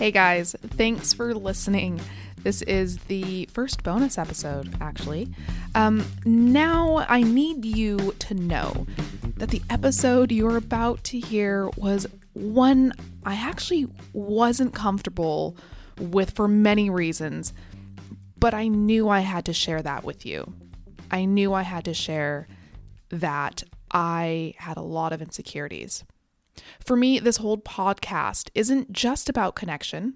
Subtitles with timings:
[0.00, 2.00] Hey guys, thanks for listening.
[2.38, 5.28] This is the first bonus episode, actually.
[5.74, 8.86] Um, now, I need you to know
[9.36, 12.94] that the episode you're about to hear was one
[13.26, 15.54] I actually wasn't comfortable
[15.98, 17.52] with for many reasons,
[18.38, 20.50] but I knew I had to share that with you.
[21.10, 22.48] I knew I had to share
[23.10, 26.04] that I had a lot of insecurities.
[26.84, 30.14] For me, this whole podcast isn't just about connection.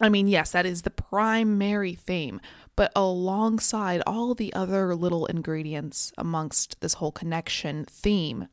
[0.00, 2.40] I mean, yes, that is the primary theme,
[2.76, 8.48] but alongside all the other little ingredients amongst this whole connection theme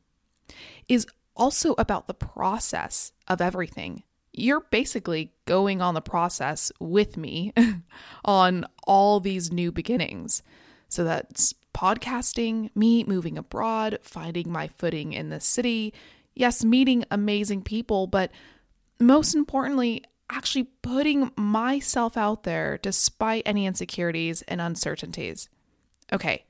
[0.88, 4.02] is also about the process of everything.
[4.32, 7.52] You're basically going on the process with me
[8.24, 10.42] on all these new beginnings.
[10.88, 15.94] So that's podcasting, me moving abroad, finding my footing in the city,
[16.40, 18.32] yes, meeting amazing people, but
[18.98, 25.50] most importantly, actually putting myself out there despite any insecurities and uncertainties.
[26.10, 26.46] Okay,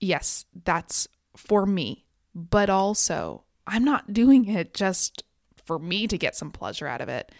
[0.00, 5.24] yes, that's for me, but also I'm not doing it just
[5.66, 7.30] for me to get some pleasure out of it.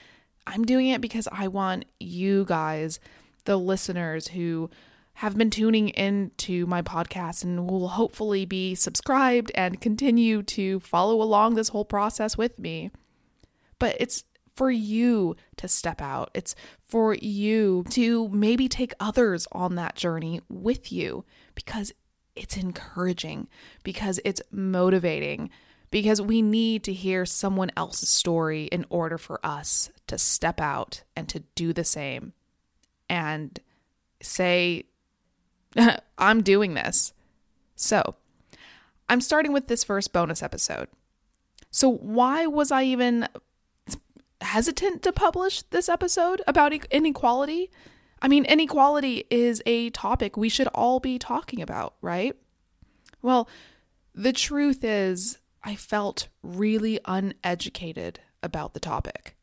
[0.47, 3.01] I'm doing it because I want you guys,
[3.47, 4.69] the listeners who
[5.15, 11.23] have been tuning into my podcast and will hopefully be subscribed and continue to follow
[11.23, 12.91] along this whole process with me.
[13.79, 14.25] But it's
[14.57, 16.31] for you to step out.
[16.35, 16.55] It's
[16.87, 21.93] for you to maybe take others on that journey with you because
[22.35, 23.49] it's encouraging,
[23.83, 25.51] because it's motivating,
[25.91, 31.03] because we need to hear someone else's story in order for us to step out
[31.15, 32.33] and to do the same
[33.09, 33.59] and
[34.23, 34.85] say,
[36.19, 37.13] I'm doing this.
[37.77, 38.17] So,
[39.09, 40.89] I'm starting with this first bonus episode.
[41.71, 43.29] So, why was I even
[44.41, 47.71] hesitant to publish this episode about inequality?
[48.21, 52.37] I mean, inequality is a topic we should all be talking about, right?
[53.21, 53.49] Well,
[54.15, 59.37] the truth is, I felt really uneducated about the topic.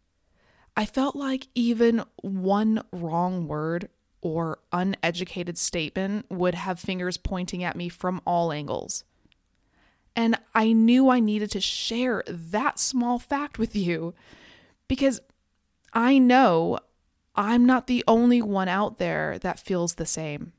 [0.78, 3.90] I felt like even one wrong word
[4.22, 9.04] or uneducated statement would have fingers pointing at me from all angles.
[10.16, 14.14] And I knew I needed to share that small fact with you
[14.88, 15.22] because
[15.94, 16.80] I know
[17.36, 20.52] I'm not the only one out there that feels the same.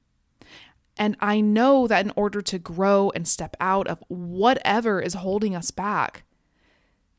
[0.97, 5.55] And I know that in order to grow and step out of whatever is holding
[5.55, 6.25] us back,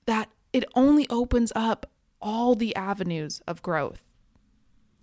[0.06, 1.90] that it only opens up
[2.22, 4.02] all the avenues of growth.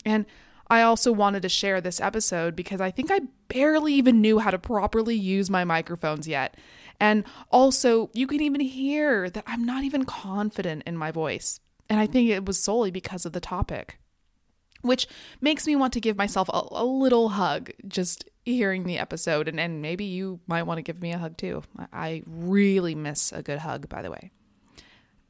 [0.05, 0.27] And
[0.71, 4.51] I also wanted to share this episode because I think I barely even knew how
[4.51, 6.57] to properly use my microphones yet.
[7.01, 11.61] And also, you can even hear that I'm not even confident in my voice.
[11.89, 13.99] And I think it was solely because of the topic,
[14.83, 15.07] which
[15.41, 19.49] makes me want to give myself a, a little hug just hearing the episode.
[19.49, 21.63] And, and maybe you might want to give me a hug too.
[21.93, 24.33] I really miss a good hug, by the way.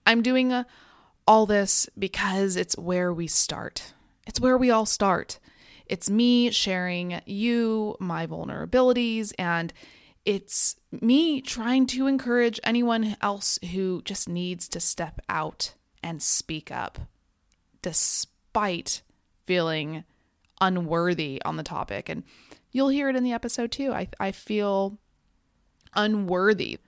[0.07, 0.65] I'm doing a, uh,
[1.27, 3.93] all this because it's where we start.
[4.29, 5.39] It's where we all start.
[5.87, 9.73] It's me sharing you, my vulnerabilities, and
[10.27, 15.73] it's me trying to encourage anyone else who just needs to step out
[16.03, 16.99] and speak up
[17.81, 19.01] despite
[19.47, 20.05] feeling
[20.61, 22.11] unworthy on the topic.
[22.11, 22.23] And
[22.71, 23.95] you'll hear it in the episode too.
[23.95, 24.99] I, I feel
[25.95, 26.81] unworthy,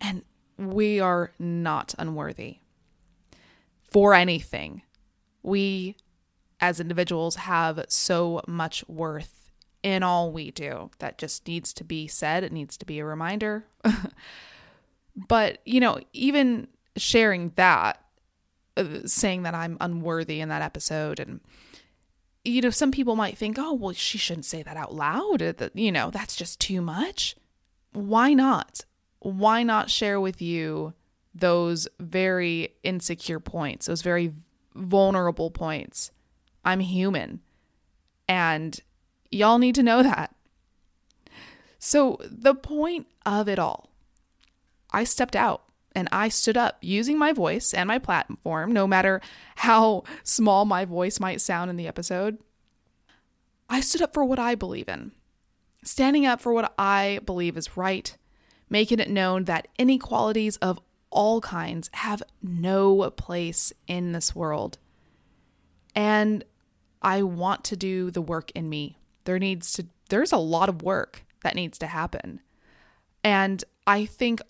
[0.00, 0.24] and
[0.58, 2.58] we are not unworthy
[3.92, 4.82] for anything.
[5.44, 5.94] We
[6.60, 9.50] as individuals have so much worth
[9.82, 10.90] in all we do.
[10.98, 12.44] That just needs to be said.
[12.44, 13.64] It needs to be a reminder.
[15.16, 18.02] but, you know, even sharing that
[18.76, 21.40] uh, saying that I'm unworthy in that episode and
[22.44, 25.40] you know some people might think oh well she shouldn't say that out loud.
[25.40, 27.36] That you know that's just too much.
[27.92, 28.84] Why not?
[29.18, 30.94] Why not share with you
[31.34, 34.32] those very insecure points those very
[34.74, 36.10] vulnerable points
[36.64, 37.40] I'm human
[38.28, 38.78] and
[39.30, 40.34] y'all need to know that
[41.78, 43.90] so the point of it all
[44.92, 45.62] I stepped out
[45.94, 49.20] and I stood up using my voice and my platform, no matter
[49.56, 52.38] how small my voice might sound in the episode.
[53.68, 55.12] I stood up for what I believe in,
[55.84, 58.16] standing up for what I believe is right,
[58.68, 60.80] making it known that inequalities of
[61.10, 64.78] all kinds have no place in this world.
[65.94, 66.44] And
[67.02, 68.96] I want to do the work in me.
[69.24, 72.40] There needs to there's a lot of work that needs to happen.
[73.22, 74.40] And I think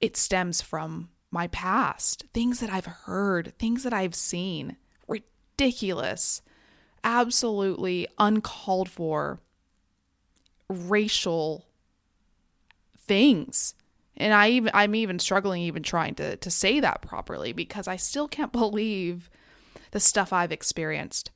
[0.00, 4.76] it stems from my past, things that I've heard, things that I've seen,
[5.06, 6.42] ridiculous,
[7.04, 9.40] absolutely uncalled for
[10.68, 11.66] racial
[12.98, 13.74] things.
[14.16, 17.96] And I even I'm even struggling even trying to to say that properly because I
[17.96, 19.30] still can't believe
[19.90, 21.30] the stuff I've experienced.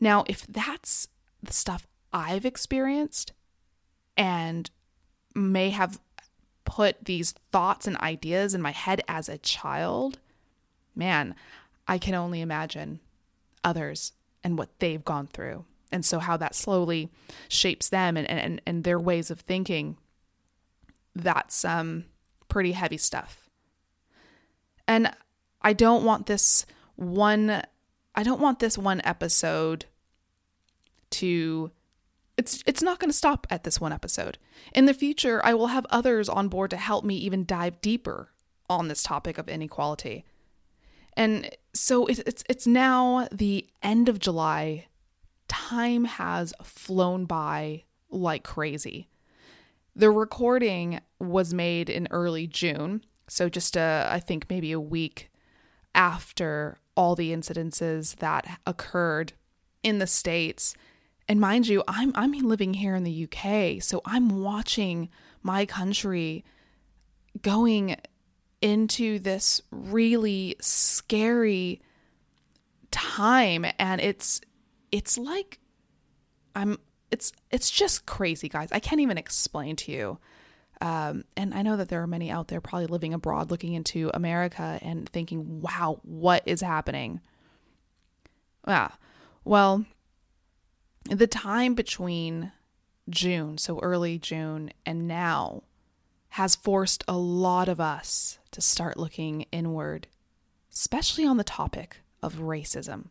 [0.00, 1.08] Now, if that's
[1.42, 3.32] the stuff I've experienced
[4.16, 4.70] and
[5.34, 6.00] may have
[6.64, 10.18] put these thoughts and ideas in my head as a child,
[10.94, 11.34] man,
[11.86, 13.00] I can only imagine
[13.62, 15.64] others and what they've gone through.
[15.92, 17.10] And so, how that slowly
[17.48, 19.96] shapes them and, and, and their ways of thinking.
[21.14, 22.06] That's um,
[22.48, 23.48] pretty heavy stuff.
[24.88, 25.12] And
[25.62, 26.66] I don't want this
[26.96, 27.62] one,
[28.14, 29.86] I don't want this one episode
[31.10, 31.70] to
[32.36, 34.38] it's it's not going to stop at this one episode.
[34.74, 38.30] In the future, I will have others on board to help me even dive deeper
[38.68, 40.24] on this topic of inequality.
[41.16, 44.86] And so it's it's, it's now the end of July.
[45.46, 49.08] Time has flown by like crazy.
[49.94, 55.30] The recording was made in early June, so just a, I think maybe a week
[55.94, 59.32] after all the incidences that occurred
[59.82, 60.74] in the states
[61.28, 65.08] and mind you, I'm I'm living here in the UK, so I'm watching
[65.42, 66.44] my country
[67.40, 67.96] going
[68.60, 71.80] into this really scary
[72.90, 74.40] time and it's
[74.92, 75.58] it's like
[76.54, 76.78] I'm
[77.10, 78.68] it's it's just crazy guys.
[78.70, 80.18] I can't even explain to you.
[80.80, 84.10] Um, and I know that there are many out there probably living abroad looking into
[84.12, 87.20] America and thinking, wow, what is happening?
[88.66, 88.90] Yeah.
[89.44, 89.84] Well,
[91.08, 92.52] the time between
[93.08, 95.62] June, so early June, and now
[96.30, 100.08] has forced a lot of us to start looking inward,
[100.72, 103.06] especially on the topic of racism.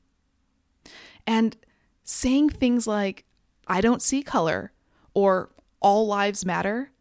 [1.25, 1.55] And
[2.03, 3.23] saying things like,
[3.67, 4.73] I don't see color,
[5.13, 6.91] or all lives matter,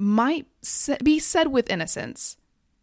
[0.00, 0.46] might
[1.04, 2.38] be said with innocence,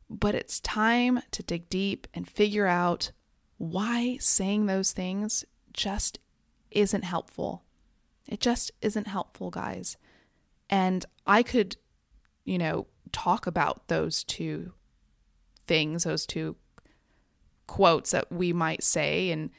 [0.07, 3.11] but it's time to dig deep and figure out
[3.57, 5.43] why saying those things
[5.73, 6.19] just
[6.69, 7.63] isn't helpful.
[8.27, 9.97] It just isn't helpful, guys.
[10.69, 11.77] And I could,
[12.45, 14.73] you know, talk about those two
[15.65, 16.55] things, those two
[17.65, 19.49] quotes that we might say and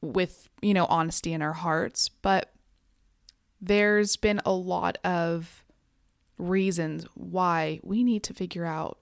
[0.00, 2.52] with, you know, honesty in our hearts, but
[3.60, 5.62] there's been a lot of
[6.38, 8.98] reasons why we need to figure out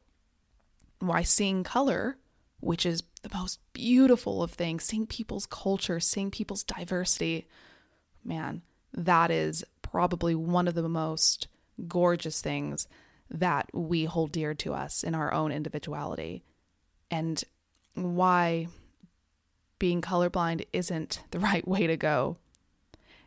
[1.01, 2.17] why seeing color,
[2.61, 7.47] which is the most beautiful of things, seeing people's culture, seeing people's diversity.
[8.25, 11.49] Man, that is probably one of the most
[11.89, 12.87] gorgeous things
[13.31, 16.45] that we hold dear to us in our own individuality.
[17.11, 17.43] And
[17.95, 18.69] why
[19.79, 22.39] being colorblind isn't the right way to go.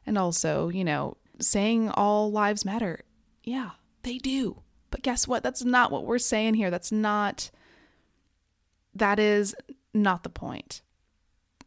[0.06, 3.04] And also, you know, saying all lives matter.
[3.44, 3.72] Yeah,
[4.08, 4.62] they do.
[4.90, 5.44] But guess what?
[5.44, 6.72] That's not what we're saying here.
[6.72, 7.52] That's not,
[8.96, 9.54] that is
[9.94, 10.82] not the point.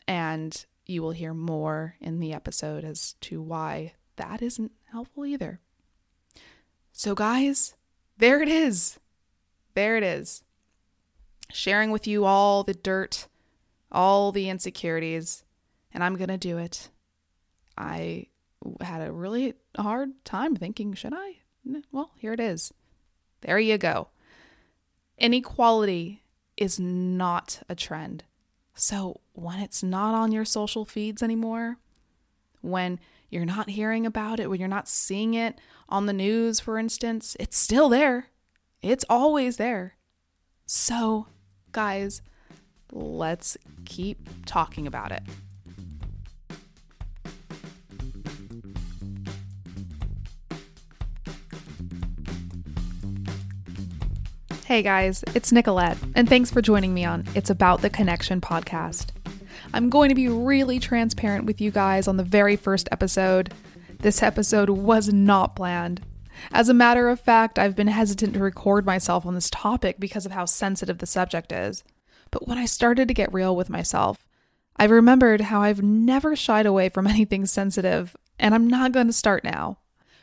[0.08, 5.60] And you will hear more in the episode as to why that isn't helpful either.
[6.92, 7.74] So, guys,
[8.16, 8.98] there it is.
[9.74, 10.42] There it is.
[11.52, 13.28] Sharing with you all the dirt,
[13.92, 15.44] all the insecurities,
[15.92, 16.88] and I'm going to do it.
[17.76, 18.26] I
[18.80, 21.39] had a really hard time thinking, should I?
[21.92, 22.72] Well, here it is.
[23.42, 24.08] There you go.
[25.18, 26.22] Inequality
[26.56, 28.24] is not a trend.
[28.74, 31.78] So when it's not on your social feeds anymore,
[32.60, 32.98] when
[33.30, 37.36] you're not hearing about it, when you're not seeing it on the news, for instance,
[37.38, 38.26] it's still there.
[38.82, 39.96] It's always there.
[40.66, 41.26] So,
[41.72, 42.22] guys,
[42.92, 45.22] let's keep talking about it.
[54.70, 59.08] Hey guys, it's Nicolette, and thanks for joining me on It's About the Connection podcast.
[59.74, 63.52] I'm going to be really transparent with you guys on the very first episode.
[63.98, 66.02] This episode was not planned.
[66.52, 70.24] As a matter of fact, I've been hesitant to record myself on this topic because
[70.24, 71.82] of how sensitive the subject is.
[72.30, 74.28] But when I started to get real with myself,
[74.76, 79.12] I remembered how I've never shied away from anything sensitive, and I'm not going to
[79.12, 79.78] start now.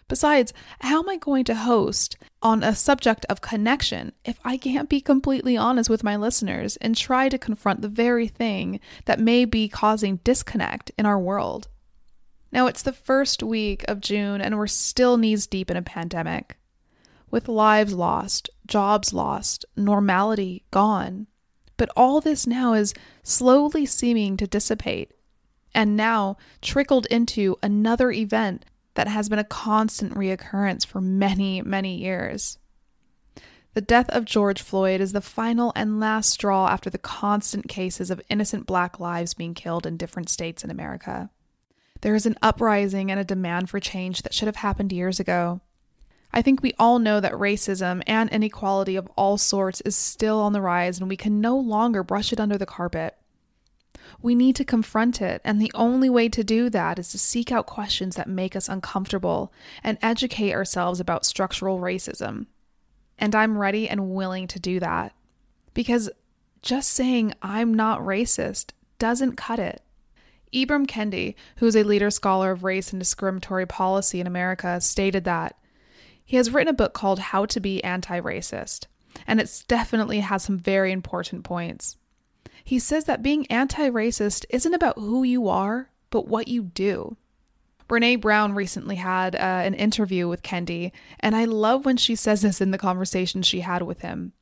[0.08, 4.88] Besides, how am I going to host on a subject of connection if I can't
[4.88, 9.44] be completely honest with my listeners and try to confront the very thing that may
[9.44, 11.68] be causing disconnect in our world?
[12.54, 16.58] Now, it's the first week of June and we're still knees deep in a pandemic.
[17.30, 21.28] With lives lost, jobs lost, normality gone.
[21.76, 25.12] But all this now is slowly seeming to dissipate
[25.76, 28.64] and now trickled into another event
[28.98, 32.58] that has been a constant reoccurrence for many, many years.
[33.76, 38.10] The death of George Floyd is the final and last straw after the constant cases
[38.10, 41.30] of innocent black lives being killed in different states in America.
[42.02, 45.62] There is an uprising and a demand for change that should have happened years ago.
[46.34, 50.54] I think we all know that racism and inequality of all sorts is still on
[50.54, 53.16] the rise and we can no longer brush it under the carpet.
[54.22, 57.52] We need to confront it, and the only way to do that is to seek
[57.52, 59.52] out questions that make us uncomfortable
[59.84, 62.48] and educate ourselves about structural racism.
[63.18, 65.14] And I'm ready and willing to do that.
[65.74, 66.10] Because
[66.62, 69.82] just saying I'm not racist doesn't cut it.
[70.54, 75.24] Ibram Kendi, who is a leader scholar of race and discriminatory policy in America, stated
[75.26, 75.58] that
[76.24, 78.88] he has written a book called How to Be Anti Racist,
[79.26, 81.98] and it definitely has some very important points.
[82.68, 87.16] He says that being anti racist isn't about who you are, but what you do.
[87.88, 92.42] Brene Brown recently had uh, an interview with Kendi, and I love when she says
[92.42, 94.34] this in the conversation she had with him.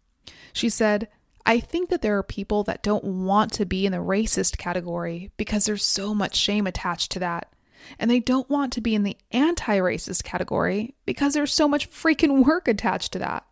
[0.53, 1.07] She said,
[1.45, 5.29] I think that there are people that don't want to be in the racist category
[5.37, 7.53] because there's so much shame attached to that.
[7.99, 11.91] And they don't want to be in the anti racist category because there's so much
[11.91, 13.45] freaking work attached to that.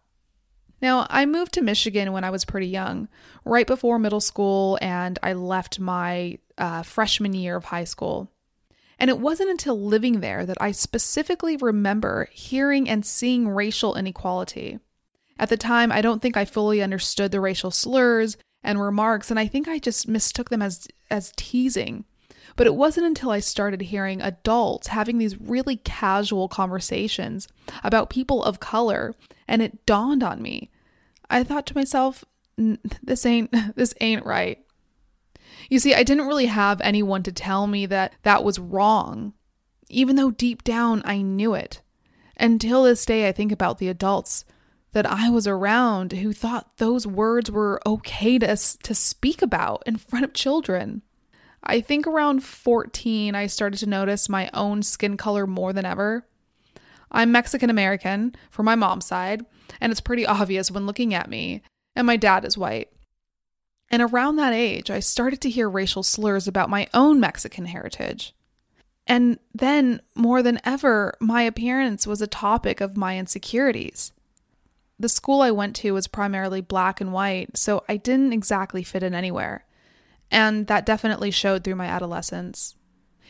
[0.84, 3.08] Now, I moved to Michigan when I was pretty young,
[3.46, 8.30] right before middle school, and I left my uh, freshman year of high school.
[9.00, 14.78] And it wasn't until living there that I specifically remember hearing and seeing racial inequality.
[15.40, 19.40] At the time, I don't think I fully understood the racial slurs and remarks, and
[19.40, 22.04] I think I just mistook them as, as teasing.
[22.58, 27.48] But it wasn't until I started hearing adults having these really casual conversations
[27.86, 29.16] about people of color
[29.48, 30.70] and it dawned on me.
[31.30, 32.24] I thought to myself,
[32.58, 34.60] this ain't this ain't right.
[35.70, 39.34] You see, I didn't really have anyone to tell me that that was wrong,
[39.89, 41.82] even though deep down I knew it.
[42.38, 44.46] Until this day I think about the adults
[44.92, 49.98] that I was around who thought those words were okay to to speak about in
[49.98, 51.01] front of children.
[51.63, 56.27] I think around 14 I started to notice my own skin color more than ever.
[57.13, 59.46] I'm Mexican American from my mom's side,
[59.79, 61.62] and it's pretty obvious when looking at me,
[61.96, 62.89] and my dad is white.
[63.91, 68.34] And around that age, I started to hear racial slurs about my own Mexican heritage.
[69.05, 74.12] And then, more than ever, my appearance was a topic of my insecurities.
[74.98, 79.03] The school I went to was primarily black and white, so I didn't exactly fit
[79.03, 79.65] in anywhere.
[80.32, 82.75] And that definitely showed through my adolescence.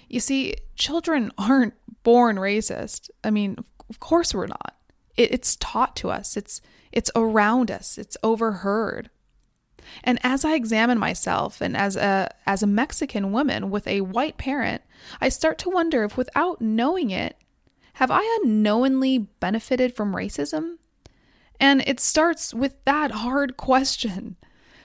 [0.08, 1.74] You see, children aren't
[2.04, 3.10] born racist.
[3.24, 3.58] I mean,
[3.90, 4.76] of course we're not.
[5.16, 6.38] It, it's taught to us.
[6.38, 6.62] It's
[6.92, 7.98] it's around us.
[7.98, 9.10] It's overheard.
[10.04, 14.38] And as I examine myself and as a as a Mexican woman with a white
[14.38, 14.82] parent,
[15.20, 17.38] I start to wonder if without knowing it,
[17.94, 20.78] have I unknowingly benefited from racism?
[21.60, 24.38] And it starts with that hard question.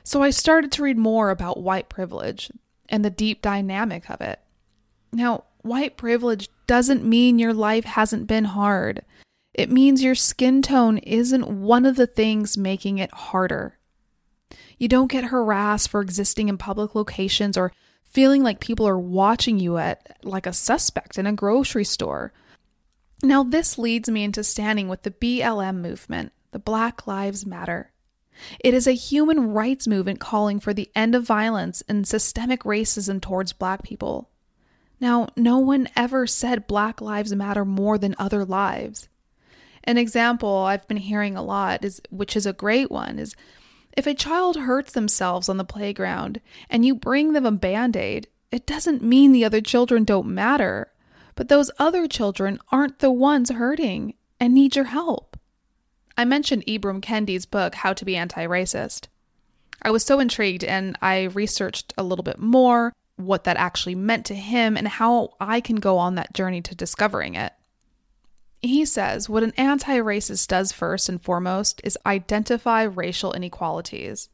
[0.05, 2.51] So I started to read more about white privilege
[2.89, 4.41] and the deep dynamic of it.
[5.13, 9.05] Now, white privilege doesn't mean your life hasn't been hard.
[9.53, 13.79] It means your skin tone isn't one of the things making it harder.
[14.79, 17.73] You don't get harassed for existing in public locations or
[18.05, 22.33] feeling like people are watching you at like a suspect in a grocery store.
[23.23, 27.91] Now, this leads me into standing with the BLM movement, the Black Lives Matter.
[28.61, 33.21] It is a human rights movement calling for the end of violence and systemic racism
[33.21, 34.31] towards black people.
[35.01, 39.09] Now, no one ever said Black Lives Matter more than other lives.
[39.85, 43.35] An example I've been hearing a lot is which is a great one is
[43.97, 48.67] if a child hurts themselves on the playground and you bring them a band-aid, it
[48.67, 50.93] doesn't mean the other children don't matter,
[51.35, 55.37] but those other children aren't the ones hurting and need your help.
[56.17, 59.07] I mentioned Ibram Kendi's book How to Be Anti-Racist.
[59.83, 64.25] I was so intrigued and I researched a little bit more what that actually meant
[64.27, 67.53] to him and how I can go on that journey to discovering it.
[68.61, 74.29] He says what an anti racist does first and foremost is identify racial inequalities.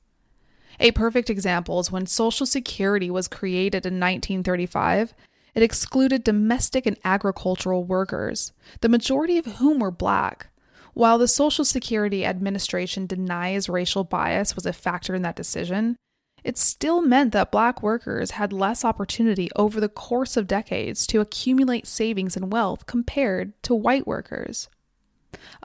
[0.80, 5.14] A perfect example is when Social Security was created in 1935.
[5.54, 10.48] It excluded domestic and agricultural workers, the majority of whom were black.
[10.94, 15.96] While the Social Security Administration denies racial bias was a factor in that decision,
[16.44, 21.20] it still meant that black workers had less opportunity over the course of decades to
[21.20, 24.68] accumulate savings and wealth compared to white workers.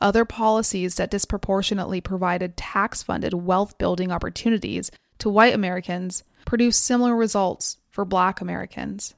[0.01, 7.15] Other policies that disproportionately provided tax funded wealth building opportunities to white Americans produced similar
[7.15, 9.15] results for black Americans.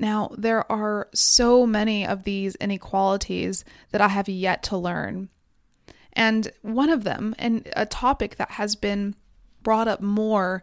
[0.00, 5.28] Now, there are so many of these inequalities that I have yet to learn.
[6.14, 9.14] And one of them, and a topic that has been
[9.62, 10.62] brought up more,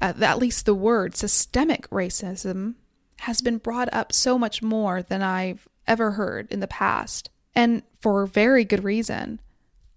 [0.00, 2.74] uh, at least the word systemic racism,
[3.20, 7.30] has been brought up so much more than I've ever heard in the past.
[7.54, 9.40] And for very good reason.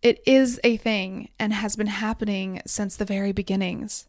[0.02, 4.08] It is a thing and has been happening since the very beginnings.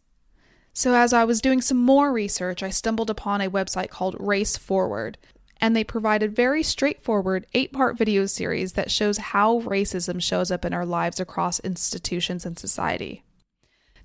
[0.73, 4.57] So, as I was doing some more research, I stumbled upon a website called Race
[4.57, 5.17] Forward,
[5.61, 10.65] and they provided very straightforward eight part video series that shows how racism shows up
[10.65, 13.23] in our lives across institutions and society.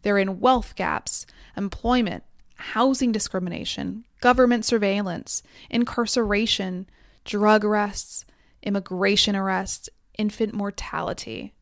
[0.03, 1.27] They're in wealth gaps,
[1.57, 2.25] employment,
[2.57, 6.87] housing discrimination, government surveillance, incarceration,
[7.25, 8.25] drug arrests,
[8.63, 9.89] immigration arrests,
[10.19, 11.55] infant mortality.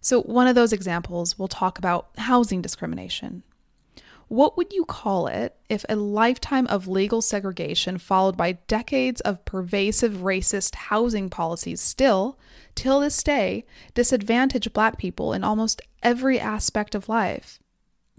[0.00, 3.42] So, one of those examples, we'll talk about housing discrimination.
[4.30, 9.44] What would you call it if a lifetime of legal segregation followed by decades of
[9.44, 12.38] pervasive racist housing policies still,
[12.76, 17.58] till this day, disadvantage Black people in almost every aspect of life?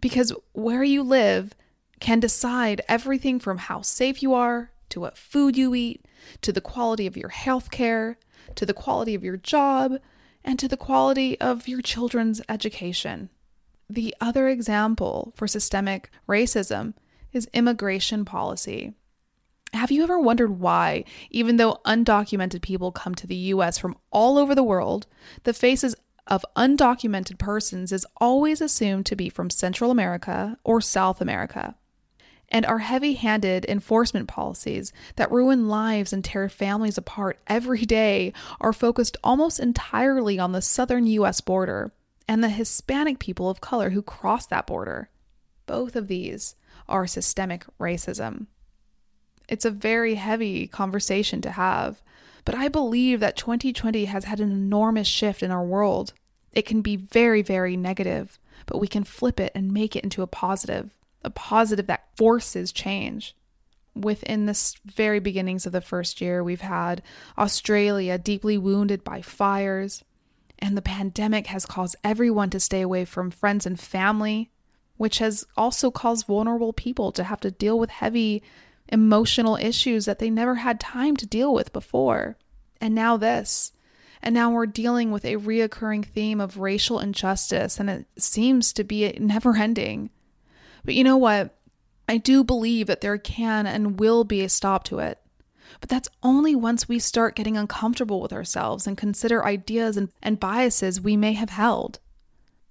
[0.01, 1.53] Because where you live
[2.01, 6.05] can decide everything from how safe you are, to what food you eat,
[6.41, 8.17] to the quality of your health care,
[8.55, 9.93] to the quality of your job,
[10.43, 13.29] and to the quality of your children's education.
[13.91, 16.93] The other example for systemic racism
[17.33, 18.93] is immigration policy.
[19.73, 24.37] Have you ever wondered why, even though undocumented people come to the US from all
[24.37, 25.07] over the world,
[25.43, 25.93] the faces
[26.25, 31.75] of undocumented persons is always assumed to be from Central America or South America?
[32.53, 38.33] and our heavy handed enforcement policies that ruin lives and tear families apart every day
[38.59, 41.39] are focused almost entirely on the southern U.S.
[41.39, 41.93] border
[42.27, 45.09] and the Hispanic people of color who cross that border.
[45.65, 46.55] Both of these
[46.87, 48.47] are systemic racism.
[49.47, 52.01] It's a very heavy conversation to have,
[52.45, 56.13] but I believe that 2020 has had an enormous shift in our world.
[56.53, 60.21] It can be very, very negative, but we can flip it and make it into
[60.21, 63.35] a positive a positive that forces change.
[63.95, 67.01] Within the very beginnings of the first year, we've had
[67.37, 70.03] Australia deeply wounded by fires,
[70.61, 74.51] and the pandemic has caused everyone to stay away from friends and family,
[74.97, 78.43] which has also caused vulnerable people to have to deal with heavy
[78.89, 82.37] emotional issues that they never had time to deal with before.
[82.79, 83.71] And now this.
[84.21, 88.83] And now we're dealing with a reoccurring theme of racial injustice, and it seems to
[88.83, 90.11] be never ending.
[90.85, 91.57] But you know what?
[92.07, 95.20] I do believe that there can and will be a stop to it.
[95.81, 100.39] But that's only once we start getting uncomfortable with ourselves and consider ideas and, and
[100.39, 101.99] biases we may have held.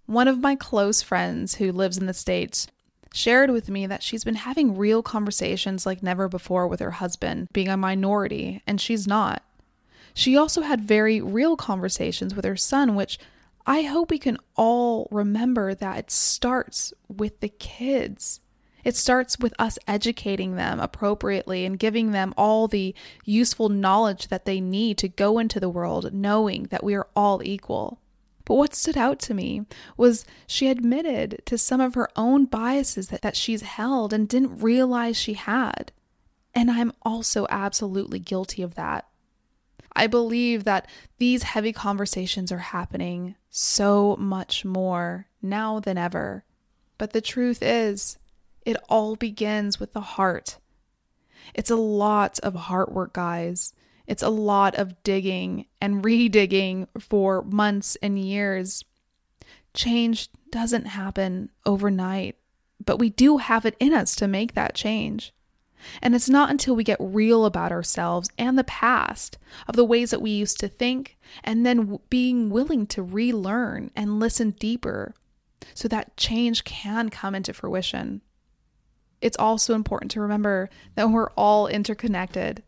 [0.06, 2.66] One of my close friends who lives in the States
[3.12, 7.48] shared with me that she's been having real conversations like never before with her husband,
[7.52, 9.42] being a minority, and she's not.
[10.14, 13.18] She also had very real conversations with her son, which
[13.66, 18.40] I hope we can all remember that it starts with the kids.
[18.84, 24.44] It starts with us educating them appropriately and giving them all the useful knowledge that
[24.44, 28.00] they need to go into the world knowing that we are all equal.
[28.44, 29.66] But what stood out to me
[29.96, 34.60] was she admitted to some of her own biases that, that she's held and didn't
[34.60, 35.92] realize she had.
[36.54, 39.06] And I'm also absolutely guilty of that.
[39.94, 40.88] I believe that
[41.18, 46.44] these heavy conversations are happening so much more now than ever.
[46.98, 48.18] But the truth is,
[48.64, 50.58] it all begins with the heart.
[51.54, 53.72] It's a lot of heart work, guys.
[54.06, 58.84] It's a lot of digging and redigging for months and years.
[59.72, 62.36] Change doesn't happen overnight,
[62.84, 65.32] but we do have it in us to make that change.
[66.02, 70.10] And it's not until we get real about ourselves and the past, of the ways
[70.10, 75.14] that we used to think, and then being willing to relearn and listen deeper
[75.74, 78.20] so that change can come into fruition.
[79.20, 82.62] It's also important to remember that we're all interconnected.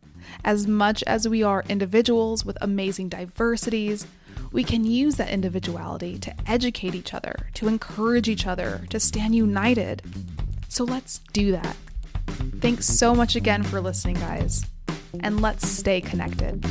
[0.44, 4.06] As much as we are individuals with amazing diversities,
[4.52, 9.34] we can use that individuality to educate each other, to encourage each other, to stand
[9.34, 10.02] united.
[10.68, 11.76] So let's do that.
[12.60, 14.64] Thanks so much again for listening, guys,
[15.20, 16.64] and let's stay connected.